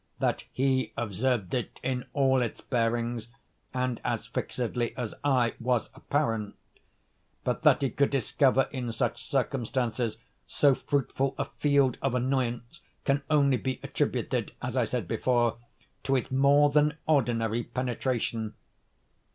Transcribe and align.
That 0.17 0.45
he 0.51 0.93
observed 0.97 1.53
it 1.53 1.79
in 1.83 2.05
all 2.13 2.41
its 2.41 2.59
bearings, 2.59 3.27
and 3.71 4.01
as 4.03 4.25
fixedly 4.25 4.97
as 4.97 5.13
I, 5.23 5.53
was 5.59 5.91
apparent; 5.93 6.55
but 7.43 7.61
that 7.61 7.83
he 7.83 7.91
could 7.91 8.09
discover 8.09 8.67
in 8.71 8.91
such 8.93 9.23
circumstances 9.23 10.17
so 10.47 10.73
fruitful 10.73 11.35
a 11.37 11.45
field 11.59 11.99
of 12.01 12.15
annoyance, 12.15 12.81
can 13.05 13.21
only 13.29 13.57
be 13.57 13.79
attributed, 13.83 14.53
as 14.59 14.75
I 14.75 14.85
said 14.85 15.07
before, 15.07 15.57
to 16.05 16.15
his 16.15 16.31
more 16.31 16.71
than 16.71 16.97
ordinary 17.05 17.61
penetration. 17.63 18.55